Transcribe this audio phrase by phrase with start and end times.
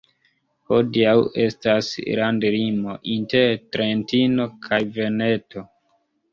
[0.69, 1.11] Hodiaŭ
[1.43, 1.89] estas
[2.21, 5.69] landlimo inter Trentino kaj Veneto.